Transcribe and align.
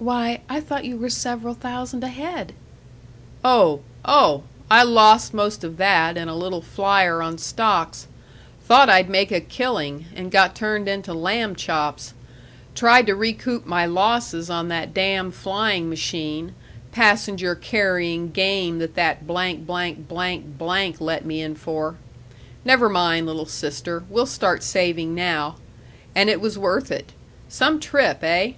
"Why, 0.00 0.40
I 0.48 0.58
thought 0.58 0.84
you 0.84 0.96
were 0.96 1.08
several 1.08 1.54
thousand 1.54 2.02
ahead!" 2.02 2.54
"Oh 3.44 3.82
oh! 4.04 4.42
I 4.68 4.82
lost 4.82 5.32
most 5.32 5.62
of 5.62 5.76
that 5.76 6.16
in 6.16 6.26
a 6.28 6.34
little 6.34 6.60
flyer 6.60 7.22
on 7.22 7.38
stocks 7.38 8.08
thought 8.64 8.88
I'd 8.88 9.08
make 9.08 9.30
a 9.30 9.38
killing, 9.40 10.06
and 10.12 10.32
got 10.32 10.56
turned 10.56 10.88
into 10.88 11.14
lamb 11.14 11.54
chops; 11.54 12.14
tried 12.74 13.06
to 13.06 13.14
recoup 13.14 13.64
my 13.64 13.86
losses 13.86 14.50
on 14.50 14.66
that 14.70 14.92
damn 14.92 15.30
flying 15.30 15.88
machine, 15.88 16.54
passenger 16.90 17.54
carrying 17.54 18.32
game 18.32 18.80
that 18.80 18.96
that 18.96 19.20
let 19.70 21.24
me 21.24 21.40
in 21.42 21.54
for. 21.54 21.94
Never 22.64 22.88
mind, 22.88 23.26
little 23.28 23.46
sister; 23.46 24.02
we'll 24.10 24.26
start 24.26 24.64
saving 24.64 25.14
now. 25.14 25.54
And 26.12 26.28
it 26.28 26.40
was 26.40 26.58
worth 26.58 26.90
it. 26.90 27.12
Some 27.48 27.78
trip, 27.78 28.24
eh? 28.24 28.54